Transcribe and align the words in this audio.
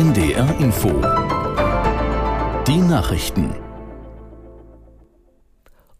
NDR 0.00 0.58
Info. 0.60 0.88
Die 2.66 2.78
Nachrichten. 2.78 3.52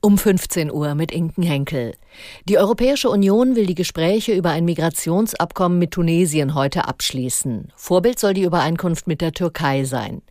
Um 0.00 0.16
15 0.16 0.72
Uhr 0.72 0.94
mit 0.94 1.12
Inken 1.12 1.42
Henkel. 1.42 1.92
Die 2.48 2.56
Europäische 2.56 3.10
Union 3.10 3.56
will 3.56 3.66
die 3.66 3.74
Gespräche 3.74 4.32
über 4.32 4.52
ein 4.52 4.64
Migrationsabkommen 4.64 5.78
mit 5.78 5.90
Tunesien 5.90 6.54
heute 6.54 6.88
abschließen. 6.88 7.74
Vorbild 7.76 8.18
soll 8.18 8.32
die 8.32 8.44
Übereinkunft 8.44 9.06
mit 9.06 9.20
der 9.20 9.32
Türkei 9.32 9.84
sein. 9.84 10.22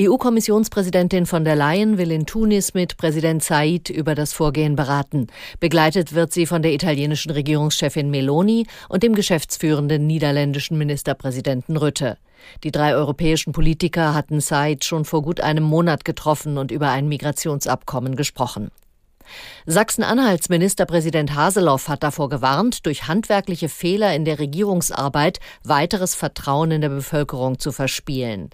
EU-Kommissionspräsidentin 0.00 1.26
von 1.26 1.44
der 1.44 1.54
Leyen 1.54 1.98
will 1.98 2.10
in 2.10 2.24
Tunis 2.24 2.72
mit 2.72 2.96
Präsident 2.96 3.44
Said 3.44 3.90
über 3.90 4.14
das 4.14 4.32
Vorgehen 4.32 4.74
beraten. 4.74 5.26
Begleitet 5.60 6.14
wird 6.14 6.32
sie 6.32 6.46
von 6.46 6.62
der 6.62 6.72
italienischen 6.72 7.32
Regierungschefin 7.32 8.08
Meloni 8.08 8.66
und 8.88 9.02
dem 9.02 9.14
geschäftsführenden 9.14 10.06
niederländischen 10.06 10.78
Ministerpräsidenten 10.78 11.76
Rütte. 11.76 12.16
Die 12.64 12.72
drei 12.72 12.94
europäischen 12.94 13.52
Politiker 13.52 14.14
hatten 14.14 14.40
Said 14.40 14.84
schon 14.84 15.04
vor 15.04 15.22
gut 15.22 15.40
einem 15.40 15.64
Monat 15.64 16.04
getroffen 16.04 16.58
und 16.58 16.70
über 16.70 16.90
ein 16.90 17.08
Migrationsabkommen 17.08 18.16
gesprochen. 18.16 18.70
Sachsen-Anhalts 19.66 20.48
Ministerpräsident 20.48 21.34
Haseloff 21.34 21.88
hat 21.88 22.02
davor 22.02 22.28
gewarnt, 22.28 22.86
durch 22.86 23.08
handwerkliche 23.08 23.68
Fehler 23.68 24.14
in 24.14 24.24
der 24.24 24.38
Regierungsarbeit 24.38 25.40
weiteres 25.64 26.14
Vertrauen 26.14 26.70
in 26.70 26.80
der 26.80 26.88
Bevölkerung 26.88 27.58
zu 27.58 27.72
verspielen. 27.72 28.50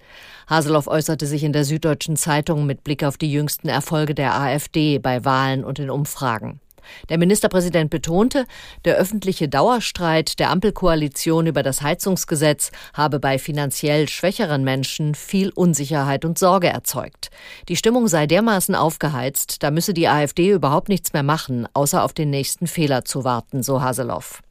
Haseloff 0.47 0.87
äußerte 0.87 1.25
sich 1.25 1.43
in 1.43 1.53
der 1.53 1.63
Süddeutschen 1.63 2.17
Zeitung 2.17 2.65
mit 2.65 2.83
Blick 2.83 3.03
auf 3.03 3.17
die 3.17 3.31
jüngsten 3.31 3.69
Erfolge 3.69 4.15
der 4.15 4.35
AfD 4.35 4.99
bei 4.99 5.23
Wahlen 5.25 5.63
und 5.63 5.79
in 5.79 5.89
Umfragen. 5.89 6.59
Der 7.09 7.17
Ministerpräsident 7.17 7.89
betonte, 7.89 8.45
der 8.85 8.95
öffentliche 8.95 9.49
Dauerstreit 9.49 10.39
der 10.39 10.49
Ampelkoalition 10.49 11.47
über 11.47 11.63
das 11.63 11.81
Heizungsgesetz 11.81 12.71
habe 12.93 13.19
bei 13.19 13.39
finanziell 13.39 14.07
schwächeren 14.07 14.63
Menschen 14.63 15.15
viel 15.15 15.49
Unsicherheit 15.49 16.25
und 16.25 16.39
Sorge 16.39 16.67
erzeugt. 16.67 17.29
Die 17.69 17.75
Stimmung 17.75 18.07
sei 18.07 18.27
dermaßen 18.27 18.75
aufgeheizt, 18.75 19.63
da 19.63 19.71
müsse 19.71 19.93
die 19.93 20.07
AfD 20.07 20.51
überhaupt 20.51 20.89
nichts 20.89 21.13
mehr 21.13 21.23
machen, 21.23 21.67
außer 21.73 22.03
auf 22.03 22.13
den 22.13 22.29
nächsten 22.29 22.67
Fehler 22.67 23.05
zu 23.05 23.23
warten, 23.23 23.63
so 23.63 23.81
Haseloff. 23.81 24.41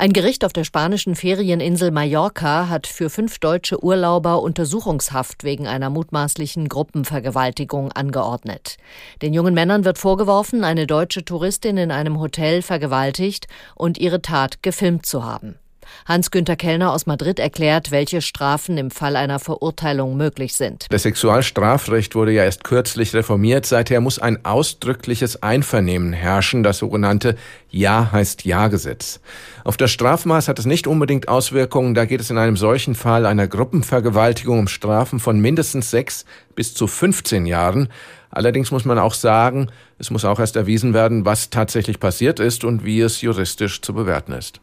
Ein 0.00 0.14
Gericht 0.14 0.46
auf 0.46 0.54
der 0.54 0.64
spanischen 0.64 1.14
Ferieninsel 1.14 1.90
Mallorca 1.90 2.70
hat 2.70 2.86
für 2.86 3.10
fünf 3.10 3.38
deutsche 3.38 3.84
Urlauber 3.84 4.40
Untersuchungshaft 4.40 5.44
wegen 5.44 5.66
einer 5.66 5.90
mutmaßlichen 5.90 6.70
Gruppenvergewaltigung 6.70 7.92
angeordnet. 7.92 8.78
Den 9.20 9.34
jungen 9.34 9.52
Männern 9.52 9.84
wird 9.84 9.98
vorgeworfen, 9.98 10.64
eine 10.64 10.86
deutsche 10.86 11.22
Touristin 11.22 11.76
in 11.76 11.90
einem 11.90 12.18
Hotel 12.18 12.62
vergewaltigt 12.62 13.46
und 13.74 13.98
ihre 13.98 14.22
Tat 14.22 14.62
gefilmt 14.62 15.04
zu 15.04 15.22
haben. 15.22 15.59
Hans-Günter 16.06 16.56
Kellner 16.56 16.92
aus 16.92 17.06
Madrid 17.06 17.38
erklärt, 17.38 17.90
welche 17.90 18.22
Strafen 18.22 18.78
im 18.78 18.90
Fall 18.90 19.16
einer 19.16 19.38
Verurteilung 19.38 20.16
möglich 20.16 20.54
sind. 20.54 20.86
Das 20.90 21.02
Sexualstrafrecht 21.02 22.14
wurde 22.14 22.32
ja 22.32 22.44
erst 22.44 22.64
kürzlich 22.64 23.14
reformiert. 23.14 23.66
Seither 23.66 24.00
muss 24.00 24.18
ein 24.18 24.44
ausdrückliches 24.44 25.42
Einvernehmen 25.42 26.12
herrschen, 26.12 26.62
das 26.62 26.78
sogenannte 26.78 27.36
Ja 27.70 28.10
heißt 28.12 28.44
Ja-Gesetz. 28.44 29.20
Auf 29.64 29.76
das 29.76 29.90
Strafmaß 29.90 30.48
hat 30.48 30.58
es 30.58 30.66
nicht 30.66 30.86
unbedingt 30.86 31.28
Auswirkungen. 31.28 31.94
Da 31.94 32.04
geht 32.04 32.20
es 32.20 32.30
in 32.30 32.38
einem 32.38 32.56
solchen 32.56 32.94
Fall 32.94 33.26
einer 33.26 33.46
Gruppenvergewaltigung 33.46 34.60
um 34.60 34.68
Strafen 34.68 35.20
von 35.20 35.40
mindestens 35.40 35.90
sechs 35.90 36.24
bis 36.54 36.74
zu 36.74 36.86
15 36.86 37.46
Jahren. 37.46 37.88
Allerdings 38.30 38.70
muss 38.70 38.84
man 38.84 38.98
auch 38.98 39.14
sagen, 39.14 39.68
es 39.98 40.10
muss 40.10 40.24
auch 40.24 40.38
erst 40.38 40.56
erwiesen 40.56 40.94
werden, 40.94 41.24
was 41.24 41.50
tatsächlich 41.50 41.98
passiert 41.98 42.38
ist 42.38 42.64
und 42.64 42.84
wie 42.84 43.00
es 43.00 43.20
juristisch 43.20 43.82
zu 43.82 43.92
bewerten 43.92 44.32
ist. 44.32 44.60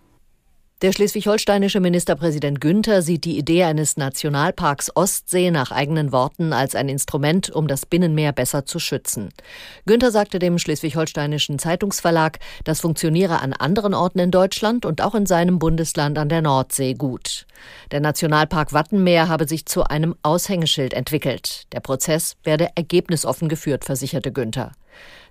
Der 0.84 0.92
schleswig-holsteinische 0.92 1.80
Ministerpräsident 1.80 2.62
Günther 2.62 3.02
sieht 3.02 3.26
die 3.26 3.40
Idee 3.40 3.64
eines 3.64 3.98
Nationalparks 3.98 4.96
Ostsee 4.96 5.50
nach 5.50 5.72
eigenen 5.72 6.12
Worten 6.12 6.54
als 6.54 6.76
ein 6.76 6.88
Instrument, 6.88 7.50
um 7.50 7.68
das 7.68 7.88
Binnenmeer 7.88 8.32
besser 8.32 8.64
zu 8.68 8.78
schützen. 8.78 9.30
Günther 9.88 10.12
sagte 10.12 10.38
dem 10.38 10.60
schleswig-holsteinischen 10.60 11.58
Zeitungsverlag, 11.58 12.38
das 12.64 12.80
funktioniere 12.80 13.42
an 13.42 13.54
anderen 13.54 13.96
Orten 13.96 14.20
in 14.20 14.30
Deutschland 14.30 14.86
und 14.86 15.02
auch 15.02 15.16
in 15.16 15.26
seinem 15.26 15.58
Bundesland 15.58 16.20
an 16.20 16.30
der 16.30 16.44
Nordsee 16.44 16.94
gut. 16.94 17.48
Der 17.90 18.00
Nationalpark 18.00 18.72
Wattenmeer 18.72 19.30
habe 19.30 19.48
sich 19.48 19.66
zu 19.66 19.84
einem 19.86 20.14
Aushängeschild 20.22 20.94
entwickelt. 20.94 21.64
Der 21.72 21.80
Prozess 21.80 22.36
werde 22.44 22.70
ergebnisoffen 22.76 23.50
geführt, 23.50 23.84
versicherte 23.84 24.32
Günther. 24.32 24.74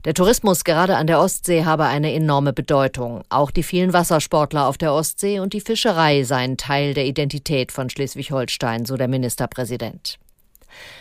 Der 0.05 0.15
Tourismus 0.15 0.65
gerade 0.65 0.97
an 0.97 1.07
der 1.07 1.19
Ostsee 1.19 1.65
habe 1.65 1.85
eine 1.85 2.13
enorme 2.13 2.53
Bedeutung. 2.53 3.23
Auch 3.29 3.51
die 3.51 3.63
vielen 3.63 3.93
Wassersportler 3.93 4.67
auf 4.67 4.79
der 4.79 4.93
Ostsee 4.93 5.41
und 5.41 5.53
die 5.53 5.61
Fischerei 5.61 6.23
seien 6.23 6.57
Teil 6.57 6.95
der 6.95 7.07
Identität 7.07 7.73
von 7.73 7.91
Schleswig-Holstein, 7.91 8.85
so 8.85 8.97
der 8.97 9.09
Ministerpräsident. 9.09 10.19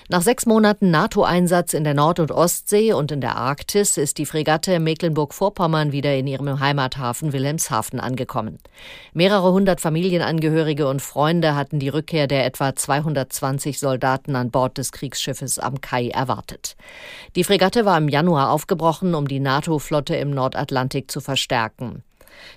Nach 0.07 0.21
sechs 0.21 0.45
Monaten 0.45 0.91
NATO-Einsatz 0.91 1.73
in 1.73 1.83
der 1.83 1.95
Nord- 1.95 2.19
und 2.19 2.31
Ostsee 2.31 2.93
und 2.93 3.11
in 3.11 3.21
der 3.21 3.37
Arktis 3.37 3.97
ist 3.97 4.19
die 4.19 4.27
Fregatte 4.27 4.79
Mecklenburg-Vorpommern 4.79 5.91
wieder 5.91 6.13
in 6.15 6.27
ihrem 6.27 6.59
Heimathafen 6.59 7.33
Wilhelmshaven 7.33 7.99
angekommen. 7.99 8.59
Mehrere 9.13 9.51
hundert 9.51 9.81
Familienangehörige 9.81 10.87
und 10.87 11.01
Freunde 11.01 11.55
hatten 11.55 11.79
die 11.79 11.89
Rückkehr 11.89 12.27
der 12.27 12.45
etwa 12.45 12.75
220 12.75 13.79
Soldaten 13.79 14.35
an 14.35 14.51
Bord 14.51 14.77
des 14.77 14.91
Kriegsschiffes 14.91 15.57
am 15.57 15.81
Kai 15.81 16.09
erwartet. 16.09 16.75
Die 17.35 17.43
Fregatte 17.43 17.85
war 17.85 17.97
im 17.97 18.07
Januar 18.07 18.51
aufgebrochen, 18.51 19.15
um 19.15 19.27
die 19.27 19.39
NATO-Flotte 19.39 20.15
im 20.15 20.29
Nordatlantik 20.29 21.09
zu 21.09 21.19
verstärken. 21.19 22.03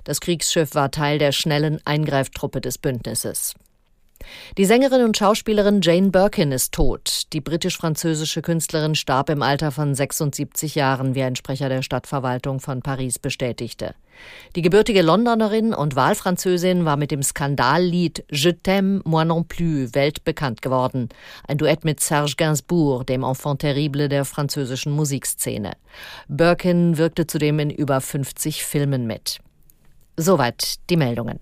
Das 0.04 0.20
Kriegsschiff 0.20 0.74
war 0.74 0.90
Teil 0.90 1.18
der 1.18 1.32
schnellen 1.32 1.80
Eingreiftruppe 1.86 2.60
des 2.60 2.76
Bündnisses. 2.76 3.54
Die 4.56 4.64
Sängerin 4.64 5.04
und 5.04 5.16
Schauspielerin 5.16 5.80
Jane 5.82 6.10
Birkin 6.10 6.52
ist 6.52 6.72
tot. 6.72 7.22
Die 7.32 7.40
britisch-französische 7.40 8.42
Künstlerin 8.42 8.94
starb 8.94 9.30
im 9.30 9.42
Alter 9.42 9.70
von 9.70 9.94
76 9.94 10.74
Jahren, 10.74 11.14
wie 11.14 11.22
ein 11.22 11.36
Sprecher 11.36 11.68
der 11.68 11.82
Stadtverwaltung 11.82 12.60
von 12.60 12.82
Paris 12.82 13.18
bestätigte. 13.18 13.94
Die 14.56 14.62
gebürtige 14.62 15.02
Londonerin 15.02 15.72
und 15.72 15.94
Wahlfranzösin 15.94 16.84
war 16.84 16.96
mit 16.96 17.12
dem 17.12 17.22
Skandallied 17.22 18.24
Je 18.30 18.50
t'aime, 18.50 19.00
moi 19.04 19.24
non 19.24 19.46
plus 19.46 19.94
weltbekannt 19.94 20.60
geworden. 20.60 21.08
Ein 21.46 21.58
Duett 21.58 21.84
mit 21.84 22.00
Serge 22.00 22.34
Gainsbourg, 22.36 23.06
dem 23.06 23.22
Enfant 23.22 23.60
terrible 23.60 24.08
der 24.08 24.24
französischen 24.24 24.92
Musikszene. 24.92 25.72
Birkin 26.26 26.98
wirkte 26.98 27.26
zudem 27.26 27.60
in 27.60 27.70
über 27.70 28.00
50 28.00 28.64
Filmen 28.64 29.06
mit. 29.06 29.38
Soweit 30.16 30.80
die 30.90 30.96
Meldungen. 30.96 31.38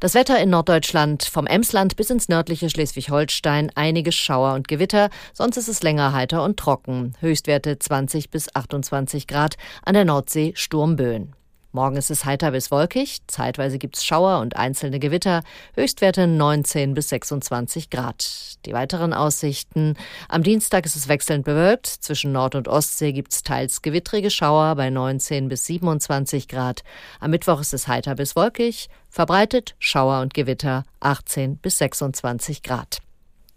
Das 0.00 0.14
Wetter 0.14 0.40
in 0.40 0.50
Norddeutschland 0.50 1.24
vom 1.24 1.46
Emsland 1.46 1.96
bis 1.96 2.10
ins 2.10 2.28
nördliche 2.28 2.70
Schleswig-Holstein 2.70 3.70
einige 3.74 4.12
Schauer 4.12 4.54
und 4.54 4.68
Gewitter, 4.68 5.10
sonst 5.32 5.56
ist 5.56 5.68
es 5.68 5.82
länger 5.82 6.12
heiter 6.12 6.44
und 6.44 6.58
trocken. 6.58 7.14
Höchstwerte 7.20 7.78
20 7.78 8.30
bis 8.30 8.54
28 8.54 9.26
Grad, 9.26 9.56
an 9.84 9.94
der 9.94 10.04
Nordsee 10.04 10.52
Sturmböen. 10.56 11.34
Morgen 11.74 11.96
ist 11.96 12.10
es 12.10 12.26
heiter 12.26 12.50
bis 12.50 12.70
wolkig, 12.70 13.22
zeitweise 13.28 13.78
gibt's 13.78 14.04
Schauer 14.04 14.40
und 14.40 14.56
einzelne 14.56 14.98
Gewitter, 14.98 15.42
Höchstwerte 15.74 16.26
19 16.26 16.92
bis 16.92 17.08
26 17.08 17.88
Grad. 17.88 18.58
Die 18.66 18.74
weiteren 18.74 19.14
Aussichten. 19.14 19.94
Am 20.28 20.42
Dienstag 20.42 20.84
ist 20.84 20.96
es 20.96 21.08
wechselnd 21.08 21.46
bewölkt, 21.46 21.86
zwischen 21.86 22.30
Nord- 22.30 22.56
und 22.56 22.68
Ostsee 22.68 23.12
gibt's 23.12 23.42
teils 23.42 23.80
gewittrige 23.80 24.30
Schauer 24.30 24.74
bei 24.76 24.90
19 24.90 25.48
bis 25.48 25.64
27 25.64 26.46
Grad. 26.46 26.84
Am 27.20 27.30
Mittwoch 27.30 27.62
ist 27.62 27.72
es 27.72 27.88
heiter 27.88 28.16
bis 28.16 28.36
wolkig, 28.36 28.90
verbreitet 29.08 29.74
Schauer 29.78 30.20
und 30.20 30.34
Gewitter 30.34 30.84
18 31.00 31.56
bis 31.56 31.78
26 31.78 32.62
Grad. 32.62 32.98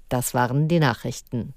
Das 0.08 0.34
waren 0.34 0.70
die 0.70 0.80
Nachrichten. 0.80 1.54